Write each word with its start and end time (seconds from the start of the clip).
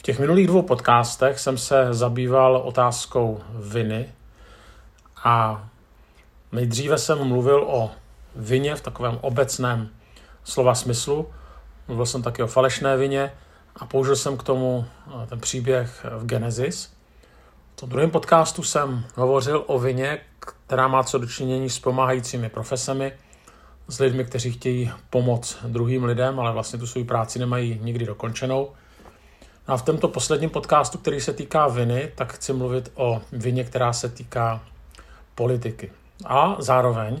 V 0.00 0.02
těch 0.02 0.18
minulých 0.18 0.46
dvou 0.46 0.62
podcastech 0.62 1.38
jsem 1.38 1.58
se 1.58 1.94
zabýval 1.94 2.56
otázkou 2.56 3.40
viny 3.54 4.08
a 5.24 5.64
nejdříve 6.52 6.98
jsem 6.98 7.24
mluvil 7.24 7.64
o 7.68 7.90
vině 8.36 8.76
v 8.76 8.80
takovém 8.80 9.18
obecném 9.20 9.88
slova 10.44 10.74
smyslu. 10.74 11.30
Mluvil 11.88 12.06
jsem 12.06 12.22
taky 12.22 12.42
o 12.42 12.46
falešné 12.46 12.96
vině 12.96 13.32
a 13.76 13.86
použil 13.86 14.16
jsem 14.16 14.36
k 14.36 14.42
tomu 14.42 14.84
eh, 15.06 15.26
ten 15.26 15.40
příběh 15.40 16.06
v 16.18 16.26
Genesis. 16.26 16.92
V 17.76 17.80
tom 17.80 17.88
druhém 17.88 18.10
podcastu 18.10 18.62
jsem 18.62 19.04
hovořil 19.14 19.64
o 19.66 19.78
vině, 19.78 20.18
která 20.38 20.88
má 20.88 21.02
co 21.02 21.18
dočinění 21.18 21.70
s 21.70 21.78
pomáhajícími 21.78 22.48
profesemi, 22.48 23.12
s 23.88 23.98
lidmi, 23.98 24.24
kteří 24.24 24.52
chtějí 24.52 24.92
pomoct 25.10 25.58
druhým 25.64 26.04
lidem, 26.04 26.40
ale 26.40 26.52
vlastně 26.52 26.78
tu 26.78 26.86
svou 26.86 27.04
práci 27.04 27.38
nemají 27.38 27.78
nikdy 27.82 28.06
dokončenou. 28.06 28.72
A 29.70 29.76
v 29.76 29.82
tomto 29.82 30.08
posledním 30.08 30.50
podcastu, 30.50 30.98
který 30.98 31.20
se 31.20 31.32
týká 31.32 31.68
viny, 31.68 32.12
tak 32.14 32.32
chci 32.32 32.52
mluvit 32.52 32.92
o 32.94 33.22
vině, 33.32 33.64
která 33.64 33.92
se 33.92 34.08
týká 34.08 34.60
politiky. 35.34 35.92
A 36.26 36.56
zároveň 36.58 37.20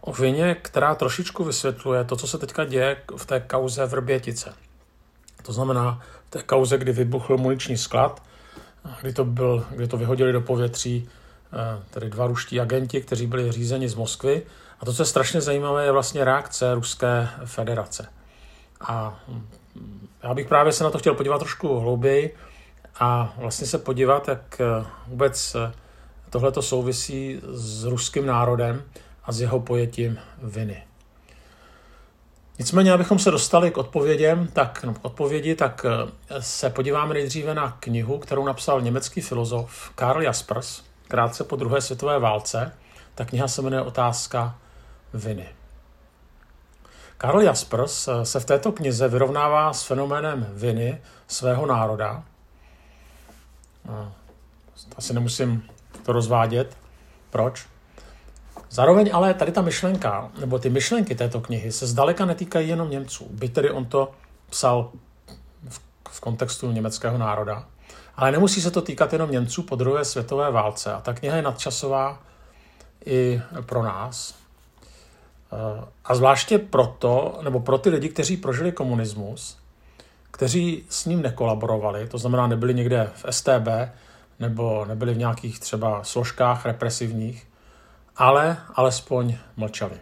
o 0.00 0.12
vině, 0.12 0.56
která 0.62 0.94
trošičku 0.94 1.44
vysvětluje 1.44 2.04
to, 2.04 2.16
co 2.16 2.26
se 2.26 2.38
teďka 2.38 2.64
děje 2.64 2.96
v 3.16 3.26
té 3.26 3.40
kauze 3.40 3.86
Vrbětice. 3.86 4.54
To 5.42 5.52
znamená 5.52 6.00
v 6.26 6.30
té 6.30 6.42
kauze, 6.42 6.78
kdy 6.78 6.92
vybuchl 6.92 7.36
muniční 7.36 7.76
sklad, 7.76 8.22
kdy 9.00 9.12
to, 9.12 9.24
byl, 9.24 9.66
kdy 9.70 9.88
to 9.88 9.96
vyhodili 9.96 10.32
do 10.32 10.40
povětří 10.40 11.08
eh, 11.52 11.82
tedy 11.90 12.10
dva 12.10 12.26
ruští 12.26 12.60
agenti, 12.60 13.00
kteří 13.00 13.26
byli 13.26 13.52
řízeni 13.52 13.88
z 13.88 13.94
Moskvy. 13.94 14.42
A 14.80 14.84
to, 14.84 14.92
co 14.92 15.02
je 15.02 15.06
strašně 15.06 15.40
zajímavé, 15.40 15.84
je 15.84 15.92
vlastně 15.92 16.24
reakce 16.24 16.74
Ruské 16.74 17.28
federace. 17.44 18.08
A 18.80 19.20
já 20.22 20.34
bych 20.34 20.48
právě 20.48 20.72
se 20.72 20.84
na 20.84 20.90
to 20.90 20.98
chtěl 20.98 21.14
podívat 21.14 21.38
trošku 21.38 21.80
hlouběji 21.80 22.36
a 23.00 23.34
vlastně 23.36 23.66
se 23.66 23.78
podívat, 23.78 24.28
jak 24.28 24.60
eh, 24.60 24.86
vůbec 25.06 25.54
eh, 25.54 25.72
tohleto 26.30 26.62
souvisí 26.62 27.40
s 27.52 27.84
ruským 27.84 28.26
národem 28.26 28.82
a 29.24 29.32
s 29.32 29.40
jeho 29.40 29.60
pojetím 29.60 30.18
viny. 30.42 30.82
Nicméně, 32.58 32.92
abychom 32.92 33.18
se 33.18 33.30
dostali 33.30 33.70
k 33.70 33.78
odpovědím, 33.78 34.48
tak, 34.52 34.84
no, 34.84 34.94
k 34.94 35.04
odpovědi, 35.04 35.54
tak 35.54 35.86
eh, 35.88 36.42
se 36.42 36.70
podíváme 36.70 37.14
nejdříve 37.14 37.54
na 37.54 37.76
knihu, 37.80 38.18
kterou 38.18 38.46
napsal 38.46 38.80
německý 38.80 39.20
filozof 39.20 39.90
Karl 39.94 40.22
Jaspers 40.22 40.82
krátce 41.08 41.44
po 41.44 41.56
druhé 41.56 41.80
světové 41.80 42.18
válce. 42.18 42.72
Ta 43.14 43.24
kniha 43.24 43.48
se 43.48 43.62
jmenuje 43.62 43.82
Otázka 43.82 44.58
viny. 45.14 45.48
Karl 47.18 47.42
Jaspers 47.42 48.08
se 48.22 48.40
v 48.40 48.44
této 48.44 48.72
knize 48.72 49.08
vyrovnává 49.08 49.72
s 49.72 49.82
fenoménem 49.82 50.46
viny 50.52 51.00
svého 51.28 51.66
národa. 51.66 52.22
Eh, 53.88 54.12
asi 54.96 55.14
nemusím 55.14 55.62
to 56.02 56.12
rozvádět. 56.12 56.76
Proč? 57.30 57.66
Zároveň 58.70 59.10
ale 59.12 59.34
tady 59.34 59.52
ta 59.52 59.62
myšlenka, 59.62 60.30
nebo 60.40 60.58
ty 60.58 60.70
myšlenky 60.70 61.14
této 61.14 61.40
knihy 61.40 61.72
se 61.72 61.86
zdaleka 61.86 62.24
netýkají 62.24 62.68
jenom 62.68 62.90
Němců. 62.90 63.28
By 63.30 63.48
tedy 63.48 63.70
on 63.70 63.84
to 63.84 64.12
psal 64.50 64.90
v, 65.68 65.80
v 66.10 66.20
kontextu 66.20 66.72
německého 66.72 67.18
národa. 67.18 67.66
Ale 68.16 68.32
nemusí 68.32 68.62
se 68.62 68.70
to 68.70 68.82
týkat 68.82 69.12
jenom 69.12 69.30
Němců 69.30 69.62
po 69.62 69.76
druhé 69.76 70.04
světové 70.04 70.50
válce. 70.50 70.92
A 70.92 71.00
ta 71.00 71.14
kniha 71.14 71.36
je 71.36 71.42
nadčasová 71.42 72.18
i 73.06 73.42
pro 73.66 73.82
nás. 73.82 74.34
A 76.04 76.14
zvláště 76.14 76.58
proto, 76.58 77.38
nebo 77.42 77.60
pro 77.60 77.78
ty 77.78 77.90
lidi, 77.90 78.08
kteří 78.08 78.36
prožili 78.36 78.72
komunismus, 78.72 79.58
kteří 80.30 80.84
s 80.88 81.04
ním 81.04 81.22
nekolaborovali, 81.22 82.08
to 82.08 82.18
znamená 82.18 82.46
nebyli 82.46 82.74
někde 82.74 83.10
v 83.14 83.24
STB, 83.30 83.68
nebo 84.40 84.84
nebyli 84.84 85.14
v 85.14 85.18
nějakých 85.18 85.60
třeba 85.60 86.04
složkách 86.04 86.66
represivních, 86.66 87.48
ale 88.16 88.56
alespoň 88.74 89.36
mlčeli. 89.56 89.96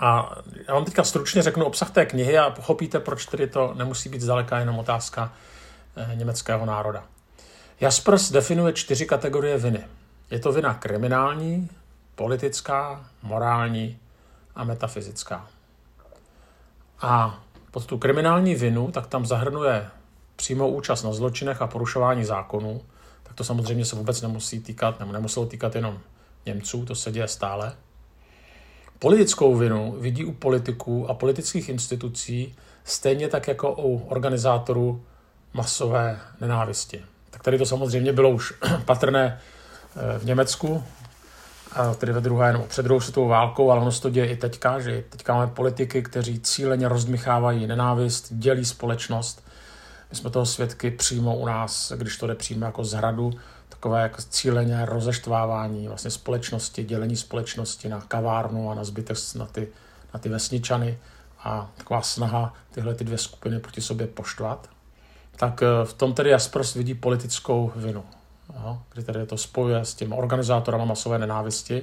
A 0.00 0.36
já 0.68 0.74
vám 0.74 0.84
teďka 0.84 1.04
stručně 1.04 1.42
řeknu 1.42 1.64
obsah 1.64 1.90
té 1.90 2.06
knihy 2.06 2.38
a 2.38 2.50
pochopíte, 2.50 3.00
proč 3.00 3.26
tedy 3.26 3.46
to 3.46 3.74
nemusí 3.74 4.08
být 4.08 4.20
zdaleka 4.20 4.58
jenom 4.58 4.78
otázka 4.78 5.32
eh, 5.96 6.14
německého 6.14 6.66
národa. 6.66 7.04
Jaspers 7.80 8.30
definuje 8.30 8.72
čtyři 8.72 9.06
kategorie 9.06 9.58
viny. 9.58 9.84
Je 10.30 10.38
to 10.38 10.52
vina 10.52 10.74
kriminální, 10.74 11.68
politická, 12.16 13.06
morální 13.22 13.98
a 14.54 14.64
metafyzická. 14.64 15.48
A 17.00 17.42
pod 17.70 17.86
tu 17.86 17.98
kriminální 17.98 18.54
vinu, 18.54 18.90
tak 18.92 19.06
tam 19.06 19.26
zahrnuje 19.26 19.86
přímou 20.36 20.70
účast 20.70 21.02
na 21.02 21.12
zločinech 21.12 21.62
a 21.62 21.66
porušování 21.66 22.24
zákonů, 22.24 22.80
tak 23.22 23.34
to 23.34 23.44
samozřejmě 23.44 23.84
se 23.84 23.96
vůbec 23.96 24.22
nemusí 24.22 24.60
týkat, 24.60 25.00
nebo 25.00 25.12
nemuselo 25.12 25.46
týkat 25.46 25.74
jenom 25.74 25.98
Němců, 26.46 26.84
to 26.84 26.94
se 26.94 27.12
děje 27.12 27.28
stále. 27.28 27.72
Politickou 28.98 29.56
vinu 29.56 29.96
vidí 30.00 30.24
u 30.24 30.32
politiků 30.32 31.10
a 31.10 31.14
politických 31.14 31.68
institucí 31.68 32.54
stejně 32.84 33.28
tak 33.28 33.48
jako 33.48 33.74
u 33.78 34.06
organizátorů 34.08 35.04
masové 35.52 36.20
nenávisti. 36.40 37.04
Tak 37.30 37.42
tady 37.42 37.58
to 37.58 37.66
samozřejmě 37.66 38.12
bylo 38.12 38.30
už 38.30 38.54
patrné 38.84 39.40
eh, 39.96 40.18
v 40.18 40.24
Německu, 40.24 40.84
tedy 41.98 42.12
ve 42.12 42.20
druhé 42.20 42.52
nebo 42.52 42.64
před 42.64 42.82
druhou 42.82 43.00
světovou 43.00 43.28
válkou, 43.28 43.70
ale 43.70 43.80
ono 43.80 43.92
se 43.92 44.02
to 44.02 44.10
děje 44.10 44.26
i 44.26 44.36
teďka, 44.36 44.80
že 44.80 45.04
teďka 45.10 45.34
máme 45.34 45.46
politiky, 45.46 46.02
kteří 46.02 46.40
cíleně 46.40 46.88
rozdmichávají 46.88 47.66
nenávist, 47.66 48.26
dělí 48.30 48.64
společnost. 48.64 49.44
My 50.10 50.16
jsme 50.16 50.30
toho 50.30 50.46
svědky 50.46 50.90
přímo 50.90 51.36
u 51.36 51.46
nás, 51.46 51.92
když 51.96 52.16
to 52.16 52.26
jde 52.26 52.34
přímo 52.34 52.66
jako 52.66 52.84
z 52.84 52.92
hradu, 52.92 53.32
takové 53.68 54.02
jako 54.02 54.22
cíleně 54.22 54.86
rozeštvávání 54.86 55.88
vlastně 55.88 56.10
společnosti, 56.10 56.84
dělení 56.84 57.16
společnosti 57.16 57.88
na 57.88 58.00
kavárnu 58.00 58.70
a 58.70 58.74
na 58.74 58.84
zbytek 58.84 59.16
na 59.34 59.46
ty, 59.46 59.68
na 60.14 60.20
ty 60.20 60.28
vesničany. 60.28 60.98
A 61.44 61.70
taková 61.76 62.02
snaha 62.02 62.54
tyhle 62.70 62.94
ty 62.94 63.04
dvě 63.04 63.18
skupiny 63.18 63.60
proti 63.60 63.80
sobě 63.80 64.06
poštvat, 64.06 64.68
tak 65.36 65.62
eh, 65.62 65.84
v 65.84 65.92
tom 65.92 66.14
tedy 66.14 66.30
Jaspers 66.30 66.74
vidí 66.74 66.94
politickou 66.94 67.72
vinu, 67.76 68.04
jo, 68.56 68.78
kdy 68.92 69.02
tedy 69.02 69.26
to 69.26 69.36
spojuje 69.36 69.80
s 69.80 69.94
těmi 69.94 70.14
organizátorama 70.14 70.84
masové 70.84 71.18
nenávisti, 71.18 71.82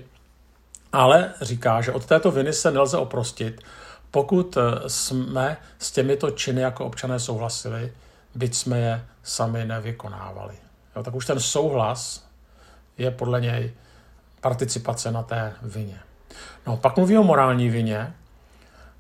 ale 0.94 1.34
říká, 1.42 1.82
že 1.82 1.92
od 1.92 2.06
této 2.06 2.32
viny 2.32 2.54
se 2.54 2.72
nelze 2.72 2.98
oprostit, 2.98 3.62
pokud 4.12 4.58
eh, 4.58 4.90
jsme 4.90 5.58
s 5.80 5.92
těmito 5.92 6.32
činy 6.32 6.62
jako 6.62 6.86
občané 6.86 7.20
souhlasili, 7.20 7.94
byť 8.36 8.56
jsme 8.56 8.80
je 8.80 9.06
sami 9.24 9.66
nevykonávali. 9.66 10.54
Jo, 10.96 11.04
tak 11.04 11.16
už 11.16 11.26
ten 11.26 11.40
souhlas 11.40 12.28
je 12.98 13.12
podle 13.12 13.42
něj 13.42 13.74
participace 14.42 15.12
na 15.12 15.24
té 15.24 15.54
vině. 15.62 16.00
No, 16.68 16.78
pak 16.78 16.98
mluví 16.98 17.18
o 17.18 17.24
morální 17.24 17.70
vině 17.70 18.14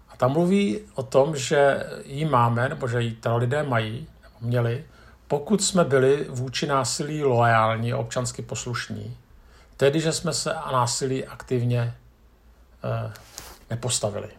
a 0.10 0.18
tam 0.18 0.32
mluví 0.32 0.80
o 0.96 1.04
tom, 1.04 1.36
že 1.36 1.88
ji 2.06 2.26
máme, 2.26 2.70
nebo 2.70 2.88
že 2.88 3.02
ji 3.02 3.12
teda 3.12 3.36
lidé 3.36 3.64
mají, 3.64 4.08
nebo 4.24 4.36
měli, 4.42 4.84
pokud 5.28 5.64
jsme 5.64 5.84
byli 5.84 6.26
vůči 6.30 6.68
násilí 6.68 7.24
loajální 7.24 7.94
a 7.94 7.98
občansky 7.98 8.42
poslušní, 8.42 9.18
tedy, 9.78 10.00
že 10.00 10.12
jsme 10.12 10.34
se 10.34 10.54
a 10.54 10.72
násilí 10.72 11.26
aktivně 11.26 11.96
eh, 12.84 13.14
nepostavili. 13.70 14.30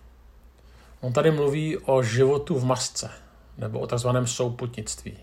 On 1.00 1.12
tady 1.12 1.31
mluví 1.31 1.78
o 1.78 2.03
životu 2.03 2.59
v 2.59 2.65
masce, 2.65 3.11
nebo 3.59 3.81
o 3.81 3.87
takzvaném 3.87 4.27
souputnictví. 4.27 5.19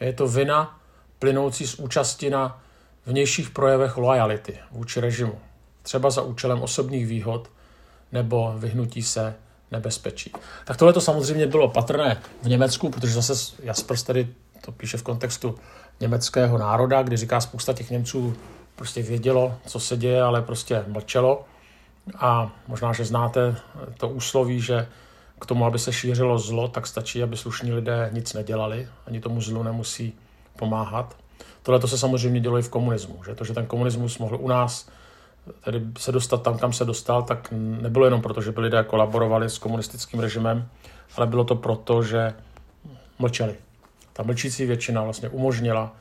Je 0.00 0.12
to 0.12 0.28
vina 0.28 0.80
plynoucí 1.18 1.66
z 1.66 1.74
účasti 1.74 2.30
na 2.30 2.62
vnějších 3.06 3.50
projevech 3.50 3.96
lojality 3.96 4.58
vůči 4.70 5.00
režimu, 5.00 5.40
třeba 5.82 6.10
za 6.10 6.22
účelem 6.22 6.62
osobních 6.62 7.06
výhod 7.06 7.50
nebo 8.12 8.54
vyhnutí 8.58 9.02
se 9.02 9.34
nebezpečí. 9.70 10.32
Tak 10.64 10.76
tohle 10.76 10.92
to 10.92 11.00
samozřejmě 11.00 11.46
bylo 11.46 11.68
patrné 11.68 12.22
v 12.42 12.48
Německu, 12.48 12.90
protože 12.90 13.12
zase 13.12 13.54
Jaspers 13.62 14.02
tady 14.02 14.28
to 14.64 14.72
píše 14.72 14.96
v 14.96 15.02
kontextu 15.02 15.54
německého 16.00 16.58
národa, 16.58 17.02
kdy 17.02 17.16
říká 17.16 17.40
spousta 17.40 17.72
těch 17.72 17.90
Němců 17.90 18.36
prostě 18.76 19.02
vědělo, 19.02 19.54
co 19.66 19.80
se 19.80 19.96
děje, 19.96 20.22
ale 20.22 20.42
prostě 20.42 20.84
mlčelo. 20.86 21.44
A 22.18 22.52
možná, 22.68 22.92
že 22.92 23.04
znáte 23.04 23.56
to 23.98 24.08
úsloví, 24.08 24.60
že 24.60 24.88
k 25.40 25.46
tomu, 25.46 25.66
aby 25.66 25.78
se 25.78 25.92
šířilo 25.92 26.38
zlo, 26.38 26.68
tak 26.68 26.86
stačí, 26.86 27.22
aby 27.22 27.36
slušní 27.36 27.72
lidé 27.72 28.10
nic 28.12 28.32
nedělali, 28.32 28.88
ani 29.06 29.20
tomu 29.20 29.40
zlu 29.40 29.62
nemusí 29.62 30.12
pomáhat. 30.58 31.16
Tohle 31.62 31.80
to 31.80 31.88
se 31.88 31.98
samozřejmě 31.98 32.40
dělo 32.40 32.58
i 32.58 32.62
v 32.62 32.68
komunismu. 32.68 33.24
Že 33.24 33.34
to, 33.34 33.44
že 33.44 33.54
ten 33.54 33.66
komunismus 33.66 34.18
mohl 34.18 34.36
u 34.40 34.48
nás 34.48 34.88
tedy 35.64 35.80
se 35.98 36.12
dostat 36.12 36.42
tam, 36.42 36.58
kam 36.58 36.72
se 36.72 36.84
dostal, 36.84 37.22
tak 37.22 37.48
nebylo 37.52 38.04
jenom 38.04 38.22
proto, 38.22 38.42
že 38.42 38.52
by 38.52 38.60
lidé 38.60 38.84
kolaborovali 38.84 39.50
s 39.50 39.58
komunistickým 39.58 40.20
režimem, 40.20 40.68
ale 41.16 41.26
bylo 41.26 41.44
to 41.44 41.54
proto, 41.54 42.02
že 42.02 42.34
mlčeli. 43.18 43.56
Ta 44.16 44.22
mlčící 44.22 44.66
většina 44.66 45.02
vlastně 45.02 45.28
umožnila 45.28 45.96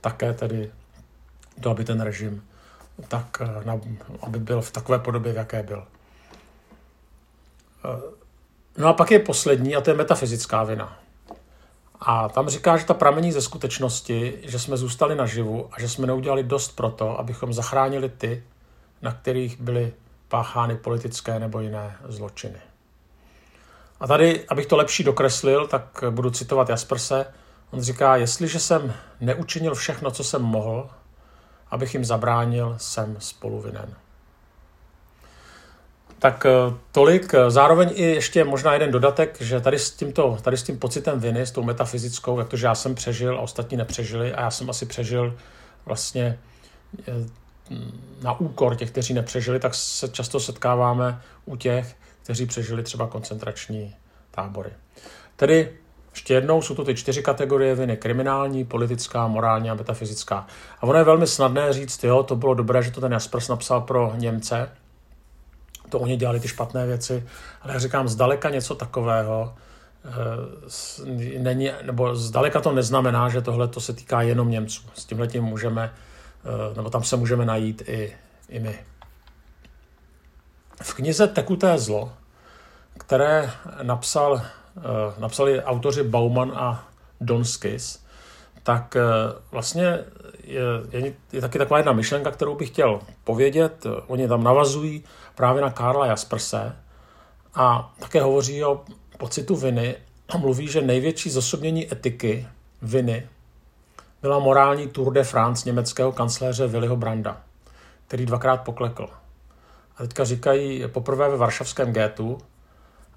také 0.00 0.32
tedy 0.32 0.70
to, 1.60 1.70
aby 1.70 1.84
ten 1.84 2.00
režim 2.00 2.42
tak, 3.08 3.42
aby 4.22 4.38
byl 4.38 4.60
v 4.60 4.70
takové 4.70 4.98
podobě, 4.98 5.32
v 5.32 5.36
jaké 5.36 5.62
byl. 5.62 5.86
No 8.78 8.88
a 8.88 8.92
pak 8.92 9.10
je 9.10 9.18
poslední, 9.18 9.76
a 9.76 9.80
to 9.80 9.90
je 9.90 9.96
metafyzická 9.96 10.64
vina. 10.64 10.98
A 12.00 12.28
tam 12.28 12.48
říká, 12.48 12.76
že 12.76 12.84
ta 12.84 12.94
pramení 12.94 13.32
ze 13.32 13.42
skutečnosti, 13.42 14.38
že 14.42 14.58
jsme 14.58 14.76
zůstali 14.76 15.14
naživu 15.14 15.68
a 15.72 15.80
že 15.80 15.88
jsme 15.88 16.06
neudělali 16.06 16.42
dost 16.42 16.76
pro 16.76 16.90
to, 16.90 17.18
abychom 17.18 17.52
zachránili 17.52 18.08
ty, 18.08 18.44
na 19.02 19.12
kterých 19.12 19.60
byly 19.60 19.92
páchány 20.28 20.76
politické 20.76 21.38
nebo 21.38 21.60
jiné 21.60 21.96
zločiny. 22.04 22.58
A 24.00 24.06
tady, 24.06 24.44
abych 24.48 24.66
to 24.66 24.76
lepší 24.76 25.04
dokreslil, 25.04 25.66
tak 25.66 26.04
budu 26.10 26.30
citovat 26.30 26.68
Jasperse. 26.68 27.26
On 27.70 27.82
říká, 27.82 28.16
jestliže 28.16 28.60
jsem 28.60 28.94
neučinil 29.20 29.74
všechno, 29.74 30.10
co 30.10 30.24
jsem 30.24 30.42
mohl, 30.42 30.90
abych 31.70 31.94
jim 31.94 32.04
zabránil, 32.04 32.74
jsem 32.78 33.16
spoluvinen. 33.18 33.94
Tak 36.18 36.46
eh, 36.46 36.74
tolik. 36.92 37.34
Zároveň 37.48 37.90
i 37.94 38.02
ještě 38.02 38.44
možná 38.44 38.72
jeden 38.72 38.90
dodatek, 38.90 39.36
že 39.40 39.60
tady 39.60 39.78
s, 39.78 39.90
tímto, 39.90 40.38
tady 40.42 40.56
s 40.56 40.62
tím 40.62 40.78
pocitem 40.78 41.20
viny, 41.20 41.40
s 41.40 41.50
tou 41.50 41.62
metafyzickou, 41.62 42.38
jak 42.38 42.48
to, 42.48 42.56
že 42.56 42.66
já 42.66 42.74
jsem 42.74 42.94
přežil 42.94 43.36
a 43.38 43.40
ostatní 43.40 43.76
nepřežili 43.76 44.34
a 44.34 44.40
já 44.40 44.50
jsem 44.50 44.70
asi 44.70 44.86
přežil 44.86 45.36
vlastně 45.86 46.38
eh, 47.08 47.12
na 48.22 48.40
úkor 48.40 48.76
těch, 48.76 48.90
kteří 48.90 49.14
nepřežili, 49.14 49.60
tak 49.60 49.74
se 49.74 50.08
často 50.08 50.40
setkáváme 50.40 51.22
u 51.44 51.56
těch, 51.56 51.96
kteří 52.24 52.46
přežili 52.46 52.82
třeba 52.82 53.06
koncentrační 53.06 53.94
tábory. 54.30 54.70
Tedy 55.36 55.72
ještě 56.10 56.34
jednou 56.34 56.62
jsou 56.62 56.74
to 56.74 56.84
ty 56.84 56.94
čtyři 56.94 57.22
kategorie 57.22 57.74
viny. 57.74 57.96
Kriminální, 57.96 58.64
politická, 58.64 59.26
morální 59.26 59.70
a 59.70 59.74
metafyzická. 59.74 60.46
A 60.80 60.82
ono 60.82 60.98
je 60.98 61.04
velmi 61.04 61.26
snadné 61.26 61.72
říct, 61.72 62.04
jo, 62.04 62.22
to 62.22 62.36
bylo 62.36 62.54
dobré, 62.54 62.82
že 62.82 62.90
to 62.90 63.00
ten 63.00 63.12
Jaspers 63.12 63.48
napsal 63.48 63.80
pro 63.80 64.12
Němce, 64.16 64.68
to 65.88 65.98
oni 65.98 66.16
dělali 66.16 66.40
ty 66.40 66.48
špatné 66.48 66.86
věci, 66.86 67.26
ale 67.62 67.72
jak 67.72 67.82
říkám, 67.82 68.08
zdaleka 68.08 68.50
něco 68.50 68.74
takového 68.74 69.54
e, 70.04 71.38
není, 71.38 71.70
nebo 71.82 72.16
zdaleka 72.16 72.60
to 72.60 72.72
neznamená, 72.72 73.28
že 73.28 73.42
tohle 73.42 73.68
to 73.68 73.80
se 73.80 73.92
týká 73.92 74.22
jenom 74.22 74.50
Němců. 74.50 74.82
S 74.94 75.04
tímhle 75.04 75.26
tím 75.26 75.44
můžeme, 75.44 75.92
e, 76.72 76.74
nebo 76.76 76.90
tam 76.90 77.04
se 77.04 77.16
můžeme 77.16 77.44
najít 77.44 77.82
i, 77.86 78.16
i 78.48 78.60
my. 78.60 78.78
V 80.82 80.94
knize 80.94 81.26
Tekuté 81.26 81.78
zlo, 81.78 82.12
které 82.98 83.50
napsal, 83.82 84.36
e, 84.36 84.42
napsali 85.20 85.62
autoři 85.62 86.02
Bauman 86.02 86.52
a 86.56 86.88
Donskis, 87.20 88.04
tak 88.62 88.96
vlastně 89.50 89.98
je, 90.44 90.62
je, 90.90 91.14
je 91.32 91.40
taky 91.40 91.58
taková 91.58 91.78
jedna 91.78 91.92
myšlenka, 91.92 92.30
kterou 92.30 92.54
bych 92.54 92.68
chtěl 92.68 93.00
povědět. 93.24 93.86
Oni 94.06 94.28
tam 94.28 94.44
navazují 94.44 95.04
právě 95.34 95.62
na 95.62 95.70
Karla 95.70 96.06
Jasperse 96.06 96.76
a 97.54 97.94
také 97.98 98.22
hovoří 98.22 98.64
o 98.64 98.84
pocitu 99.18 99.56
viny 99.56 99.96
a 100.28 100.38
mluví, 100.38 100.68
že 100.68 100.80
největší 100.80 101.30
zosobnění 101.30 101.92
etiky 101.92 102.48
viny 102.82 103.28
byla 104.22 104.38
morální 104.38 104.88
Tour 104.88 105.12
de 105.12 105.24
France 105.24 105.68
německého 105.68 106.12
kancléře 106.12 106.66
Willyho 106.66 106.96
Branda, 106.96 107.40
který 108.06 108.26
dvakrát 108.26 108.56
poklekl. 108.56 109.08
A 109.96 110.02
teďka 110.02 110.24
říkají 110.24 110.84
poprvé 110.88 111.28
ve 111.28 111.36
varšavském 111.36 111.92
gétu 111.92 112.38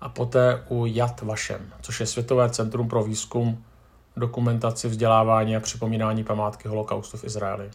a 0.02 0.10
poté 0.10 0.64
u 0.70 0.86
Yad 0.86 1.22
Vashem, 1.22 1.74
což 1.82 2.00
je 2.00 2.06
Světové 2.06 2.50
centrum 2.50 2.88
pro 2.88 3.04
výzkum, 3.04 3.64
dokumentaci, 4.18 4.88
vzdělávání 4.88 5.56
a 5.56 5.60
připomínání 5.60 6.24
památky 6.24 6.68
holokaustu 6.68 7.18
v 7.18 7.24
Izraeli. 7.24 7.70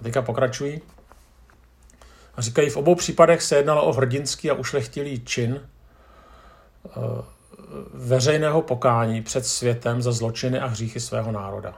A 0.00 0.02
teďka 0.02 0.22
pokračují. 0.22 0.80
A 2.36 2.42
říkají, 2.42 2.70
v 2.70 2.76
obou 2.76 2.94
případech 2.94 3.42
se 3.42 3.56
jednalo 3.56 3.84
o 3.84 3.92
hrdinský 3.92 4.50
a 4.50 4.54
ušlechtilý 4.54 5.24
čin 5.24 5.60
eh, 5.60 6.90
veřejného 7.94 8.62
pokání 8.62 9.22
před 9.22 9.46
světem 9.46 10.02
za 10.02 10.12
zločiny 10.12 10.60
a 10.60 10.66
hříchy 10.66 11.00
svého 11.00 11.32
národa. 11.32 11.74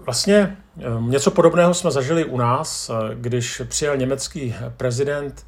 Eh, 0.00 0.04
vlastně 0.04 0.56
eh, 0.78 0.82
něco 1.00 1.30
podobného 1.30 1.74
jsme 1.74 1.90
zažili 1.90 2.24
u 2.24 2.36
nás, 2.36 2.90
když 3.14 3.62
přijel 3.68 3.96
německý 3.96 4.54
prezident 4.76 5.46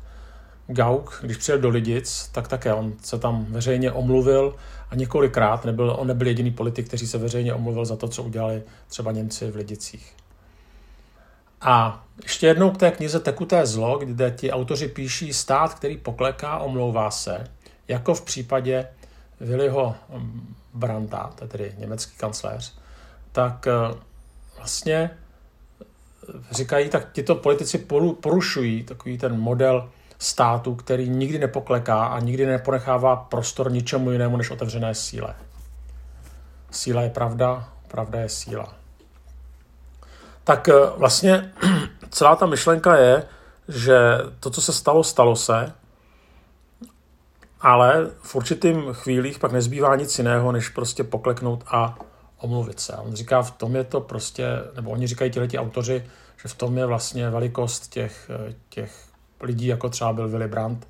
Gauck, 0.67 1.23
když 1.23 1.37
přijel 1.37 1.59
do 1.59 1.69
Lidic, 1.69 2.29
tak 2.33 2.49
také 2.49 2.75
on 2.75 2.93
se 3.03 3.19
tam 3.19 3.45
veřejně 3.45 3.93
omluvil 3.93 4.55
a 4.91 4.95
několikrát 4.95 5.65
nebyl, 5.65 5.97
on 5.99 6.07
nebyl 6.07 6.29
jediný 6.29 6.51
politik, 6.51 6.87
který 6.87 7.07
se 7.07 7.19
veřejně 7.19 7.55
omluvil 7.55 7.85
za 7.85 7.97
to, 7.97 8.09
co 8.09 8.23
udělali 8.23 8.63
třeba 8.89 9.13
Němci 9.13 9.51
v 9.51 9.57
Lidicích. 9.57 10.13
A 11.61 12.05
ještě 12.23 12.47
jednou 12.47 12.71
k 12.71 12.79
té 12.79 12.91
knize 12.91 13.21
Tekuté 13.21 13.67
zlo, 13.67 13.99
kde 13.99 14.31
ti 14.31 14.51
autoři 14.51 14.89
píší 14.89 15.33
stát, 15.33 15.75
který 15.75 15.97
pokleká, 15.97 16.59
omlouvá 16.59 17.11
se, 17.11 17.45
jako 17.89 18.15
v 18.15 18.23
případě 18.23 18.89
Willyho 19.41 19.95
mm, 20.09 20.55
Branda, 20.75 21.31
tedy 21.49 21.75
německý 21.79 22.17
kancléř, 22.17 22.75
tak 23.33 23.67
eh, 23.67 23.95
vlastně 24.63 25.11
říkají, 26.51 26.89
tak 26.89 27.09
tyto 27.13 27.35
politici 27.35 27.79
porušují 28.21 28.83
takový 28.83 29.19
ten 29.19 29.41
model 29.41 29.89
státu, 30.19 30.75
který 30.75 31.09
nikdy 31.09 31.39
nepokleká 31.39 32.05
a 32.05 32.21
nikdy 32.21 32.47
neponechává 32.47 33.17
prostor 33.17 33.73
ničemu 33.73 34.11
jinému 34.11 34.37
než 34.37 34.51
otevřené 34.51 34.95
síle. 34.95 35.35
Síla 36.71 37.03
je 37.03 37.11
pravda, 37.11 37.69
pravda 37.89 38.21
je 38.21 38.29
síla. 38.29 38.75
Tak 40.45 40.69
eh, 40.69 40.73
vlastně 40.97 41.53
celá 42.11 42.37
ta 42.37 42.47
myšlenka 42.47 42.97
je, 42.97 43.27
že 43.69 43.99
to, 44.41 44.51
co 44.51 44.61
se 44.61 44.73
stalo, 44.73 45.05
stalo 45.05 45.37
se, 45.37 45.73
ale 47.61 48.11
v 48.23 48.35
určitým 48.35 48.93
chvílích 48.93 49.39
pak 49.39 49.53
nezbývá 49.53 49.97
nic 49.97 50.19
jiného, 50.19 50.53
než 50.53 50.69
prostě 50.69 51.05
pokleknout 51.05 51.65
a 51.67 51.99
omluvit 52.43 52.81
se. 52.81 52.97
On 52.97 53.15
říká, 53.15 53.43
v 53.43 53.51
tom 53.51 53.77
je 53.77 53.85
to 53.85 54.01
prostě, 54.01 54.47
nebo 54.77 54.91
oni 54.91 55.07
říkají 55.07 55.31
ti 55.31 55.59
autoři, 55.59 56.05
že 56.43 56.49
v 56.49 56.55
tom 56.55 56.79
je 56.79 56.87
vlastně 56.87 57.31
velikost 57.31 57.89
těch, 57.89 58.31
eh, 58.49 58.55
těch 58.69 59.09
lidí, 59.41 59.67
jako 59.67 59.89
třeba 59.89 60.13
byl 60.13 60.29
Willy 60.29 60.49
Brandt 60.49 60.89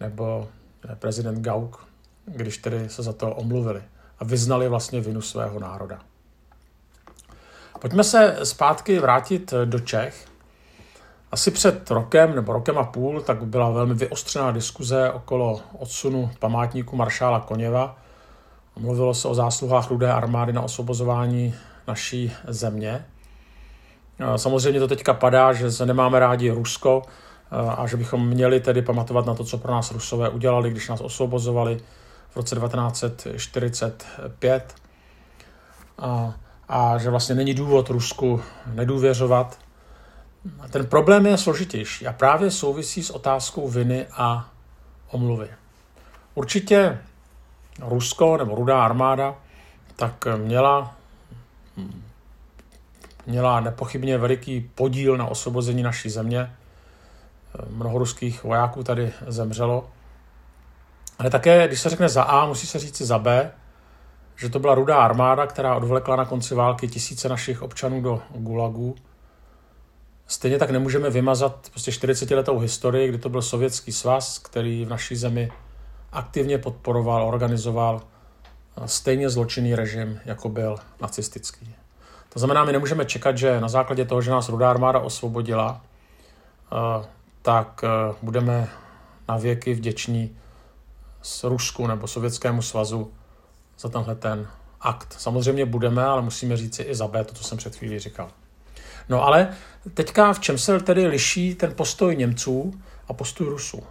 nebo 0.00 0.48
eh, 0.88 0.96
prezident 0.96 1.40
Gauck, 1.42 1.76
když 2.24 2.58
tedy 2.58 2.88
se 2.88 3.02
za 3.02 3.12
to 3.12 3.34
omluvili 3.34 3.82
a 4.18 4.24
vyznali 4.24 4.68
vlastně 4.68 5.00
vinu 5.00 5.20
svého 5.20 5.60
národa. 5.60 6.00
Pojďme 7.80 8.04
se 8.04 8.38
zpátky 8.42 8.98
vrátit 8.98 9.52
eh, 9.52 9.66
do 9.66 9.80
Čech. 9.80 10.26
Asi 11.32 11.50
před 11.50 11.90
rokem 11.90 12.34
nebo 12.34 12.52
rokem 12.52 12.78
a 12.78 12.84
půl 12.84 13.20
tak 13.20 13.44
byla 13.44 13.70
velmi 13.70 13.94
vyostřená 13.94 14.50
diskuze 14.50 15.10
okolo 15.10 15.60
odsunu 15.78 16.30
památníku 16.38 16.96
maršála 16.96 17.40
Koněva. 17.40 17.98
Mluvilo 18.78 19.14
se 19.14 19.28
o 19.28 19.34
zásluhách 19.34 19.90
rudé 19.90 20.12
armády 20.12 20.52
na 20.52 20.62
osvobozování 20.62 21.54
naší 21.88 22.32
země. 22.48 23.04
Eh, 24.18 24.38
samozřejmě 24.38 24.80
to 24.80 24.88
teďka 24.88 25.14
padá, 25.14 25.52
že 25.52 25.72
se 25.72 25.86
nemáme 25.86 26.18
rádi 26.18 26.50
Rusko, 26.50 27.02
a 27.52 27.86
že 27.86 27.96
bychom 27.96 28.28
měli 28.28 28.60
tedy 28.60 28.82
pamatovat 28.82 29.26
na 29.26 29.34
to, 29.34 29.44
co 29.44 29.58
pro 29.58 29.72
nás 29.72 29.90
Rusové 29.90 30.28
udělali, 30.28 30.70
když 30.70 30.88
nás 30.88 31.00
osvobozovali 31.00 31.80
v 32.30 32.36
roce 32.36 32.56
1945 32.56 34.74
a, 35.98 36.34
a 36.68 36.98
že 36.98 37.10
vlastně 37.10 37.34
není 37.34 37.54
důvod 37.54 37.90
Rusku 37.90 38.42
nedůvěřovat. 38.74 39.58
Ten 40.70 40.86
problém 40.86 41.26
je 41.26 41.38
složitější 41.38 42.06
a 42.06 42.12
právě 42.12 42.50
souvisí 42.50 43.02
s 43.02 43.10
otázkou 43.10 43.68
viny 43.68 44.06
a 44.12 44.48
omluvy. 45.10 45.48
Určitě 46.34 46.98
Rusko 47.82 48.36
nebo 48.36 48.54
Rudá 48.54 48.84
armáda 48.84 49.34
tak 49.96 50.26
měla, 50.36 50.96
měla 53.26 53.60
nepochybně 53.60 54.18
veliký 54.18 54.70
podíl 54.74 55.16
na 55.16 55.26
osvobození 55.26 55.82
naší 55.82 56.10
země, 56.10 56.52
mnoho 57.70 57.98
ruských 57.98 58.44
vojáků 58.44 58.82
tady 58.82 59.12
zemřelo. 59.26 59.90
Ale 61.18 61.30
také, 61.30 61.68
když 61.68 61.80
se 61.80 61.88
řekne 61.88 62.08
za 62.08 62.22
A, 62.22 62.46
musí 62.46 62.66
se 62.66 62.78
říct 62.78 63.00
za 63.00 63.18
B, 63.18 63.52
že 64.36 64.48
to 64.48 64.58
byla 64.58 64.74
rudá 64.74 64.96
armáda, 64.96 65.46
která 65.46 65.74
odvlekla 65.74 66.16
na 66.16 66.24
konci 66.24 66.54
války 66.54 66.88
tisíce 66.88 67.28
našich 67.28 67.62
občanů 67.62 68.00
do 68.00 68.22
gulagu. 68.34 68.94
Stejně 70.26 70.58
tak 70.58 70.70
nemůžeme 70.70 71.10
vymazat 71.10 71.68
prostě 71.70 71.90
40-letou 71.90 72.58
historii, 72.58 73.08
kdy 73.08 73.18
to 73.18 73.28
byl 73.28 73.42
sovětský 73.42 73.92
svaz, 73.92 74.38
který 74.38 74.84
v 74.84 74.88
naší 74.88 75.16
zemi 75.16 75.52
aktivně 76.12 76.58
podporoval, 76.58 77.28
organizoval 77.28 78.02
stejně 78.86 79.30
zločinný 79.30 79.74
režim, 79.74 80.20
jako 80.24 80.48
byl 80.48 80.76
nacistický. 81.00 81.74
To 82.28 82.38
znamená, 82.38 82.64
my 82.64 82.72
nemůžeme 82.72 83.04
čekat, 83.04 83.38
že 83.38 83.60
na 83.60 83.68
základě 83.68 84.04
toho, 84.04 84.22
že 84.22 84.30
nás 84.30 84.48
rudá 84.48 84.70
armáda 84.70 85.00
osvobodila, 85.00 85.80
tak 87.42 87.84
eh, 87.84 88.14
budeme 88.22 88.68
na 89.28 89.36
věky 89.36 89.74
vděční 89.74 90.36
s 91.22 91.44
Rusku 91.44 91.86
nebo 91.86 92.06
Sovětskému 92.06 92.62
svazu 92.62 93.12
za 93.78 93.88
tenhle 93.88 94.14
ten 94.14 94.48
akt. 94.80 95.14
Samozřejmě 95.18 95.66
budeme, 95.66 96.04
ale 96.04 96.22
musíme 96.22 96.56
říct 96.56 96.74
si 96.74 96.82
i 96.82 96.94
za 96.94 97.08
B, 97.08 97.24
to, 97.24 97.34
co 97.34 97.44
jsem 97.44 97.58
před 97.58 97.76
chvílí 97.76 97.98
říkal. 97.98 98.30
No 99.08 99.24
ale 99.24 99.48
teďka 99.94 100.32
v 100.32 100.40
čem 100.40 100.58
se 100.58 100.80
tedy 100.80 101.06
liší 101.06 101.54
ten 101.54 101.74
postoj 101.74 102.16
Němců 102.16 102.80
a 103.08 103.12
postoj 103.12 103.46
Rusů? 103.46 103.82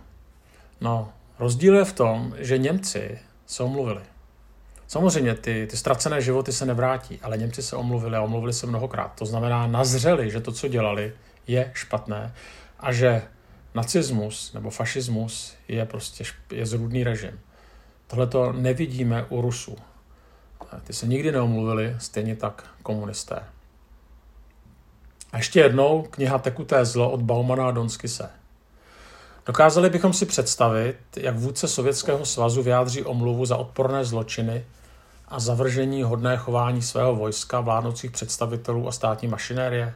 No, 0.81 1.09
Rozdíl 1.41 1.75
je 1.75 1.85
v 1.85 1.93
tom, 1.93 2.33
že 2.37 2.57
Němci 2.57 3.19
se 3.45 3.63
omluvili. 3.63 4.01
Samozřejmě 4.87 5.35
ty, 5.35 5.67
ty 5.69 5.77
ztracené 5.77 6.21
životy 6.21 6.51
se 6.51 6.65
nevrátí, 6.65 7.19
ale 7.21 7.37
Němci 7.37 7.63
se 7.63 7.75
omluvili 7.75 8.15
a 8.17 8.21
omluvili 8.21 8.53
se 8.53 8.67
mnohokrát. 8.67 9.13
To 9.19 9.25
znamená, 9.25 9.67
nazřeli, 9.67 10.31
že 10.31 10.41
to, 10.41 10.51
co 10.51 10.67
dělali, 10.67 11.13
je 11.47 11.71
špatné 11.73 12.33
a 12.79 12.91
že 12.91 13.21
nacismus 13.75 14.53
nebo 14.53 14.69
fašismus 14.69 15.53
je 15.67 15.85
prostě 15.85 16.23
je 16.51 16.65
zrůdný 16.65 17.03
režim. 17.03 17.39
Tohle 18.07 18.27
to 18.27 18.53
nevidíme 18.53 19.25
u 19.29 19.41
Rusů. 19.41 19.75
Ty 20.83 20.93
se 20.93 21.07
nikdy 21.07 21.31
neomluvili, 21.31 21.95
stejně 21.97 22.35
tak 22.35 22.65
komunisté. 22.83 23.43
A 25.31 25.37
ještě 25.37 25.59
jednou 25.59 26.01
kniha 26.01 26.37
Tekuté 26.37 26.85
zlo 26.85 27.11
od 27.11 27.21
Baumana 27.21 27.67
a 27.67 27.71
Donskise. 27.71 28.40
Dokázali 29.45 29.89
bychom 29.89 30.13
si 30.13 30.25
představit, 30.25 30.97
jak 31.17 31.37
vůdce 31.37 31.67
Sovětského 31.67 32.25
svazu 32.25 32.63
vyjádří 32.63 33.03
omluvu 33.03 33.45
za 33.45 33.57
odporné 33.57 34.05
zločiny 34.05 34.65
a 35.27 35.39
zavržení 35.39 36.03
hodné 36.03 36.37
chování 36.37 36.81
svého 36.81 37.15
vojska, 37.15 37.59
vládnoucích 37.59 38.11
představitelů 38.11 38.87
a 38.87 38.91
státní 38.91 39.27
mašinérie? 39.27 39.93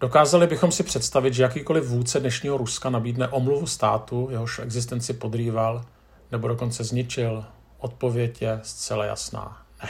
Dokázali 0.00 0.46
bychom 0.46 0.72
si 0.72 0.82
představit, 0.82 1.34
že 1.34 1.42
jakýkoliv 1.42 1.84
vůdce 1.84 2.20
dnešního 2.20 2.56
Ruska 2.56 2.90
nabídne 2.90 3.28
omluvu 3.28 3.66
státu, 3.66 4.28
jehož 4.30 4.58
existenci 4.58 5.12
podrýval 5.12 5.84
nebo 6.32 6.48
dokonce 6.48 6.84
zničil? 6.84 7.44
Odpověď 7.78 8.42
je 8.42 8.60
zcela 8.62 9.04
jasná. 9.04 9.62
Ne. 9.82 9.88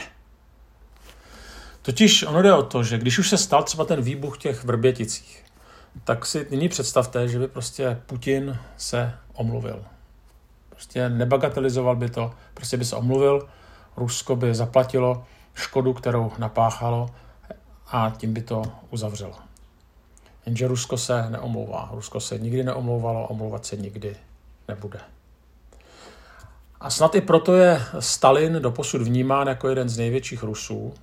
Totiž 1.81 2.23
ono 2.23 2.41
jde 2.41 2.53
o 2.53 2.63
to, 2.63 2.83
že 2.83 2.97
když 2.97 3.19
už 3.19 3.29
se 3.29 3.37
stal 3.37 3.63
třeba 3.63 3.85
ten 3.85 4.01
výbuch 4.01 4.37
těch 4.37 4.63
vrběticích, 4.63 5.42
tak 6.03 6.25
si 6.25 6.47
nyní 6.51 6.69
představte, 6.69 7.27
že 7.27 7.39
by 7.39 7.47
prostě 7.47 8.01
Putin 8.05 8.59
se 8.77 9.13
omluvil. 9.33 9.85
Prostě 10.69 11.09
nebagatelizoval 11.09 11.95
by 11.95 12.09
to, 12.09 12.31
prostě 12.53 12.77
by 12.77 12.85
se 12.85 12.95
omluvil, 12.95 13.47
Rusko 13.97 14.35
by 14.35 14.55
zaplatilo 14.55 15.25
škodu, 15.53 15.93
kterou 15.93 16.31
napáchalo 16.37 17.09
a 17.87 18.13
tím 18.17 18.33
by 18.33 18.41
to 18.41 18.63
uzavřelo. 18.89 19.35
Jenže 20.45 20.67
Rusko 20.67 20.97
se 20.97 21.29
neomlouvá. 21.29 21.89
Rusko 21.93 22.19
se 22.19 22.39
nikdy 22.39 22.63
neomlouvalo, 22.63 23.27
omlouvat 23.27 23.65
se 23.65 23.75
nikdy 23.75 24.15
nebude. 24.67 24.99
A 26.79 26.89
snad 26.89 27.15
i 27.15 27.21
proto 27.21 27.55
je 27.55 27.81
Stalin 27.99 28.53
doposud 28.61 29.01
vnímán 29.01 29.47
jako 29.47 29.69
jeden 29.69 29.89
z 29.89 29.97
největších 29.97 30.43
Rusů. 30.43 30.93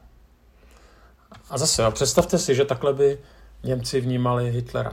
A 1.51 1.59
zase, 1.59 1.91
představte 1.91 2.39
si, 2.39 2.55
že 2.55 2.65
takhle 2.65 2.93
by 2.93 3.19
Němci 3.63 4.01
vnímali 4.01 4.51
Hitlera. 4.51 4.93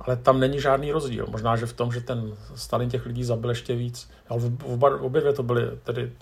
Ale 0.00 0.16
tam 0.16 0.40
není 0.40 0.60
žádný 0.60 0.92
rozdíl. 0.92 1.26
Možná, 1.30 1.56
že 1.56 1.66
v 1.66 1.72
tom, 1.72 1.92
že 1.92 2.00
ten 2.00 2.34
Stalin 2.54 2.90
těch 2.90 3.06
lidí 3.06 3.24
zabil 3.24 3.50
ještě 3.50 3.74
víc. 3.74 4.10
Ale 4.28 4.40
oba, 4.64 5.00
obě 5.00 5.20
dvě 5.20 5.32
to 5.32 5.42
byly, 5.42 5.70
tedy, 5.84 6.12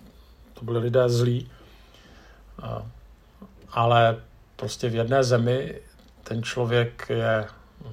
to 0.55 0.65
byly 0.65 0.79
lidé 0.79 1.09
zlí. 1.09 1.51
Ale 3.73 4.17
prostě 4.57 4.89
v 4.89 4.95
jedné 4.95 5.25
zemi 5.25 5.81
ten 6.25 6.43
člověk 6.43 7.07
je 7.09 7.47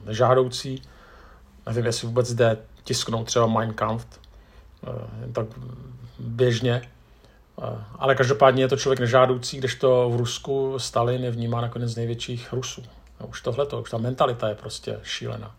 nežádoucí. 0.06 0.82
Nevím, 1.66 1.86
jestli 1.86 2.08
vůbec 2.08 2.34
jde 2.34 2.58
tisknout 2.84 3.27
třeba 3.27 3.48
Mein 3.48 3.74
Kampf, 3.74 4.20
jen 5.22 5.34
tak 5.34 5.46
běžně. 6.20 6.89
Ale 8.00 8.16
každopádně 8.16 8.63
je 8.63 8.68
to 8.68 8.77
člověk 8.77 9.00
nežádoucí, 9.00 9.58
když 9.58 9.75
to 9.75 10.10
v 10.10 10.16
Rusku 10.16 10.80
Stalin 10.80 11.24
je 11.24 11.32
vnímán 11.32 11.63
jako 11.63 11.77
jeden 11.77 11.89
z 11.89 11.96
největších 11.96 12.54
Rusů. 12.54 12.84
A 13.19 13.24
už 13.24 13.41
tohle, 13.41 13.65
už 13.65 13.89
ta 13.89 13.97
mentalita 13.97 14.50
je 14.50 14.55
prostě 14.55 15.00
šílená. 15.03 15.55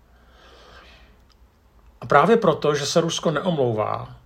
A 2.01 2.07
právě 2.07 2.37
proto, 2.37 2.75
že 2.75 2.87
se 2.87 3.01
Rusko 3.01 3.31
neomlouvá, 3.31 4.17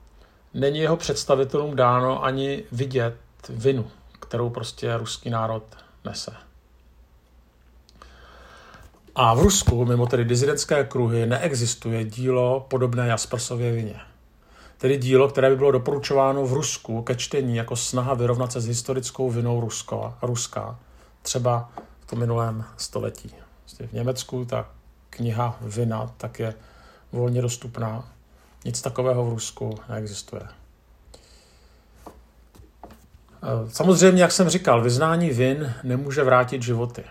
není 0.54 0.78
jeho 0.78 0.96
představitelům 0.96 1.76
dáno 1.76 2.24
ani 2.24 2.64
vidět 2.72 3.16
vinu, 3.48 3.90
kterou 4.20 4.50
prostě 4.50 4.96
ruský 4.96 5.30
národ 5.30 5.62
nese. 6.04 6.32
A 9.14 9.34
v 9.34 9.38
Rusku, 9.38 9.84
mimo 9.84 10.06
tedy 10.06 10.24
dizidentské 10.24 10.84
kruhy, 10.84 11.26
neexistuje 11.26 12.04
dílo 12.04 12.66
podobné 12.68 13.08
Jaspersově 13.08 13.72
vině. 13.72 14.00
Tedy 14.78 14.96
dílo, 14.96 15.28
které 15.28 15.50
by 15.50 15.56
bylo 15.56 15.70
doporučováno 15.70 16.46
v 16.46 16.52
Rusku 16.52 17.02
ke 17.02 17.14
čtení 17.14 17.56
jako 17.56 17.76
snaha 17.76 18.14
vyrovnat 18.14 18.52
se 18.52 18.60
s 18.60 18.66
historickou 18.66 19.30
vinou 19.30 19.60
Rusko, 19.60 20.14
Ruska, 20.22 20.78
třeba 21.22 21.70
tom 22.12 22.20
minulém 22.20 22.64
století. 22.76 23.34
Vlastně 23.64 23.86
v 23.86 23.92
Německu 23.92 24.44
ta 24.44 24.70
kniha 25.10 25.58
Vina 25.60 26.14
tak 26.16 26.38
je 26.38 26.54
volně 27.12 27.42
dostupná. 27.42 28.12
Nic 28.64 28.82
takového 28.82 29.24
v 29.24 29.28
Rusku 29.28 29.78
neexistuje. 29.88 30.42
Samozřejmě, 33.68 34.22
jak 34.22 34.32
jsem 34.32 34.48
říkal, 34.48 34.82
vyznání 34.82 35.30
vin 35.30 35.74
nemůže 35.82 36.24
vrátit 36.24 36.62
životy 36.62 37.04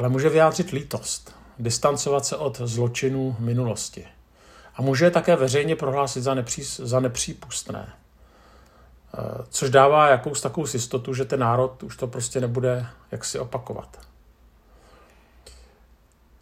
ale 0.00 0.08
může 0.08 0.28
vyjádřit 0.28 0.70
lítost, 0.70 1.34
distancovat 1.58 2.26
se 2.26 2.36
od 2.36 2.60
zločinů 2.64 3.36
minulosti. 3.38 4.06
A 4.74 4.82
může 4.82 5.10
také 5.10 5.36
veřejně 5.36 5.76
prohlásit 5.76 6.22
za, 6.22 6.34
nepří, 6.34 6.62
za 6.64 7.00
nepřípustné. 7.00 7.92
Což 9.48 9.70
dává 9.70 10.08
jakous 10.08 10.40
takovou 10.40 10.66
jistotu, 10.72 11.14
že 11.14 11.24
ten 11.24 11.40
národ 11.40 11.82
už 11.82 11.96
to 11.96 12.06
prostě 12.06 12.40
nebude 12.40 12.86
jaksi 13.10 13.38
opakovat. 13.38 13.98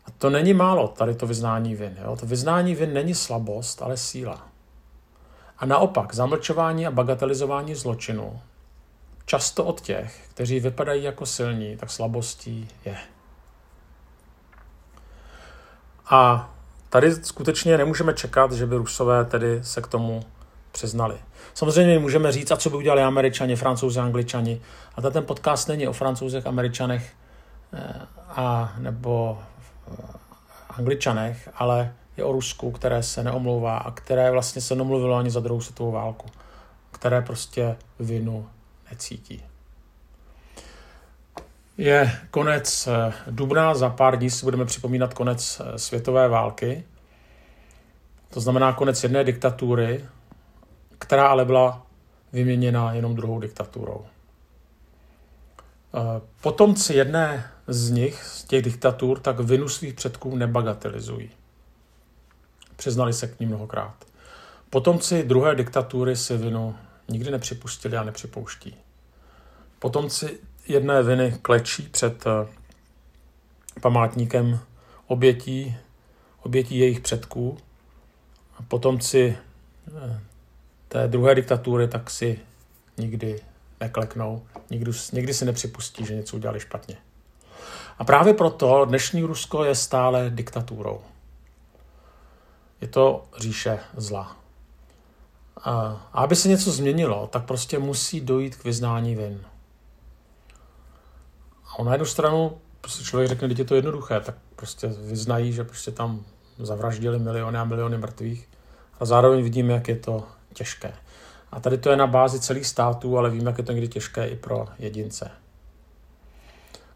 A 0.07 0.11
to 0.19 0.31
není 0.31 0.55
málo, 0.55 0.89
tady 0.89 1.15
to 1.15 1.27
vyznání 1.27 1.75
vin. 1.75 1.99
Jo? 2.05 2.17
To 2.17 2.27
vyznání 2.27 2.75
vin 2.75 2.93
není 2.93 3.15
slabost, 3.15 3.83
ale 3.83 3.97
síla. 3.97 4.49
A 5.59 5.67
naopak, 5.67 6.15
zamlčování 6.15 6.87
a 6.87 6.91
bagatelizování 6.91 7.75
zločinu 7.75 8.41
často 9.25 9.65
od 9.65 9.81
těch, 9.81 10.29
kteří 10.31 10.61
vypadají 10.61 11.03
jako 11.03 11.27
silní, 11.27 11.77
tak 11.77 11.91
slabostí 11.91 12.69
je. 12.85 12.97
A 16.11 16.51
tady 16.89 17.15
skutečně 17.15 17.79
nemůžeme 17.79 18.15
čekat, 18.15 18.53
že 18.53 18.67
by 18.67 18.77
Rusové 18.77 19.25
tedy 19.25 19.65
se 19.65 19.83
k 19.83 19.87
tomu 19.87 20.23
přiznali. 20.79 21.17
Samozřejmě 21.55 21.99
můžeme 21.99 22.33
říct, 22.33 22.51
a 22.51 22.57
co 22.57 22.71
by 22.71 22.77
udělali 22.77 23.03
Američani, 23.03 23.57
Francouzi, 23.57 24.01
Angličani. 24.01 24.61
A 24.95 25.01
ten 25.01 25.25
podcast 25.25 25.69
není 25.69 25.89
o 25.89 25.93
Francouzech, 25.93 26.47
Američanech 26.47 27.13
eh, 27.73 28.07
a 28.29 28.73
nebo 28.79 29.39
eh, 29.93 29.97
Angličanech, 30.71 31.49
ale 31.55 31.93
je 32.17 32.25
o 32.25 32.33
Rusku, 32.33 32.71
které 32.71 33.03
se 33.03 33.25
neomlouvá 33.25 33.79
a 33.79 33.91
které 33.91 34.31
vlastně 34.31 34.63
se 34.63 34.75
nemluvilo 34.75 35.17
ani 35.17 35.31
za 35.31 35.41
druhou 35.41 35.61
světovou 35.61 35.93
válku, 35.93 36.27
které 36.91 37.23
prostě 37.23 37.77
vinu 37.99 38.49
necítí. 38.91 39.43
Je 41.79 42.13
konec 42.31 42.87
eh, 42.87 43.13
dubna, 43.31 43.75
za 43.75 43.91
pár 43.91 44.19
dní 44.19 44.31
si 44.31 44.45
budeme 44.45 44.65
připomínat 44.65 45.15
konec 45.15 45.61
světové 45.77 46.29
války. 46.29 46.85
To 48.31 48.41
znamená 48.41 48.73
konec 48.73 49.03
jedné 49.03 49.25
diktatury, 49.25 50.05
která 50.99 51.29
ale 51.29 51.45
byla 51.45 51.87
vyměněna 52.33 52.93
jenom 52.93 53.15
druhou 53.17 53.41
diktaturou. 53.41 54.07
Eh, 55.95 56.21
potomci 56.41 56.95
jedné 56.95 57.51
z 57.67 57.91
nich, 57.91 58.23
z 58.25 58.45
těch 58.45 58.63
diktatur, 58.63 59.21
tak 59.21 59.41
vinu 59.41 59.69
svých 59.69 59.95
předků 59.95 60.37
nebagatelizují. 60.37 61.31
Přiznali 62.77 63.13
se 63.13 63.27
k 63.27 63.41
ní 63.41 63.47
mnohokrát. 63.47 64.05
Potomci 64.71 65.23
druhé 65.23 65.55
diktatury 65.55 66.17
si 66.17 66.37
vinu 66.37 66.77
nikdy 67.09 67.31
nepřipustili 67.31 67.97
a 67.97 68.05
nepřipouští. 68.05 68.77
Potomci 69.79 70.39
jedné 70.69 71.03
viny 71.03 71.39
klečí 71.43 71.83
před 71.83 72.25
eh, 72.27 72.47
památníkem 73.81 74.61
obětí, 75.07 75.77
obětí 76.43 76.79
jejich 76.79 77.01
předků. 77.01 77.59
Potomci 78.69 79.37
eh, 79.97 80.21
té 80.89 81.09
druhé 81.09 81.35
diktatury 81.35 81.89
tak 81.89 82.11
si 82.11 82.41
nikdy 82.99 83.41
nekleknou, 83.81 84.47
nikdy, 84.71 84.91
nikdy 85.13 85.35
si 85.35 85.45
nepřipustí, 85.45 86.07
že 86.07 86.15
něco 86.15 86.37
udělali 86.37 86.61
špatně. 86.61 86.97
A 87.99 88.05
právě 88.05 88.35
proto 88.35 88.85
dnešní 88.85 89.23
Rusko 89.23 89.65
je 89.65 89.75
stále 89.75 90.31
diktaturou. 90.31 91.01
Je 92.81 92.89
to 92.89 93.25
říše 93.39 93.79
zla. 93.97 94.37
A 95.65 95.73
aby 96.13 96.37
se 96.37 96.49
něco 96.49 96.73
změnilo, 96.73 97.27
tak 97.27 97.45
prostě 97.45 97.79
musí 97.79 98.21
dojít 98.21 98.57
k 98.57 98.65
vyznání 98.65 99.15
vin. 99.15 99.41
A 101.79 101.83
na 101.83 101.93
jednu 101.93 102.07
stranu 102.07 102.59
prostě 102.81 103.05
člověk 103.05 103.29
řekne, 103.29 103.49
že 103.49 103.55
je 103.59 103.65
to 103.65 103.75
jednoduché, 103.75 104.21
tak 104.21 104.35
prostě 104.57 104.87
vyznají, 104.87 105.53
že 105.53 105.65
prostě 105.65 105.91
tam 105.91 106.25
zavraždili 106.59 107.19
miliony 107.19 107.59
a 107.59 107.65
miliony 107.65 107.99
mrtvých 107.99 108.49
a 109.01 109.05
zároveň 109.05 109.43
vidíme, 109.43 109.73
jak 109.73 109.89
je 109.89 109.97
to 109.97 110.27
těžké. 110.55 110.93
A 111.53 111.61
tady 111.61 111.79
to 111.79 111.91
je 111.91 111.97
na 111.97 112.07
bázi 112.07 112.41
celých 112.41 112.67
států, 112.67 113.19
ale 113.19 113.31
víme, 113.31 113.51
jak 113.51 113.59
je 113.59 113.65
to 113.65 113.73
někdy 113.73 113.89
těžké 113.89 114.29
i 114.29 114.37
pro 114.37 114.67
jedince. 114.79 115.31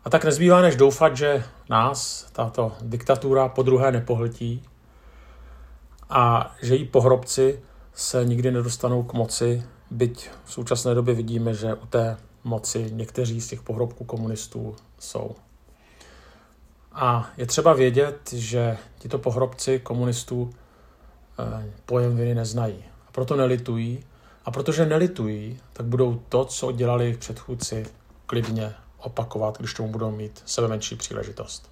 A 0.04 0.10
tak 0.10 0.24
nezbývá 0.24 0.60
než 0.60 0.76
doufat, 0.76 1.16
že 1.16 1.44
nás 1.70 2.26
tato 2.32 2.72
diktatura 2.80 3.48
po 3.48 3.62
druhé 3.62 3.92
nepohltí 3.92 4.62
a 6.10 6.54
že 6.62 6.74
jí 6.74 6.84
pohrobci 6.84 7.60
se 7.94 8.24
nikdy 8.24 8.50
nedostanou 8.50 9.02
k 9.02 9.12
moci, 9.12 9.62
byť 9.90 10.30
v 10.44 10.52
současné 10.52 10.94
době 10.94 11.14
vidíme, 11.14 11.54
že 11.54 11.74
u 11.74 11.86
té 11.86 12.16
moci 12.44 12.90
někteří 12.92 13.40
z 13.40 13.48
těch 13.48 13.62
pohrobků 13.62 14.04
komunistů 14.04 14.76
jsou. 14.98 15.34
A 16.92 17.30
je 17.36 17.46
třeba 17.46 17.72
vědět, 17.72 18.32
že 18.32 18.76
tito 18.98 19.18
pohrobci 19.18 19.78
komunistů 19.78 20.50
eh, 21.38 21.72
pojem 21.86 22.16
viny 22.16 22.34
neznají. 22.34 22.84
Proto 23.12 23.36
nelitují. 23.36 24.04
A 24.44 24.50
protože 24.50 24.86
nelitují, 24.86 25.60
tak 25.72 25.86
budou 25.86 26.22
to, 26.28 26.44
co 26.44 26.72
dělali 26.72 27.04
jejich 27.04 27.18
předchůdci, 27.18 27.86
klidně 28.26 28.74
opakovat, 28.98 29.58
když 29.58 29.74
tomu 29.74 29.88
budou 29.88 30.10
mít 30.10 30.42
sebe 30.46 30.68
menší 30.68 30.96
příležitost. 30.96 31.71